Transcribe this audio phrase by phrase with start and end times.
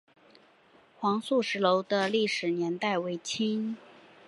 [0.97, 3.77] 黄素石楼的历史年代为清。